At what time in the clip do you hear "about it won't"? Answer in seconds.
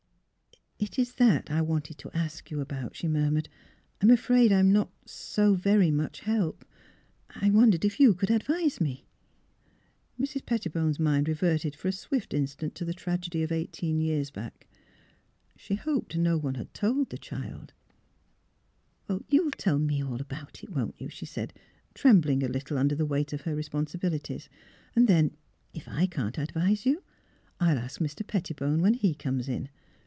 20.19-20.99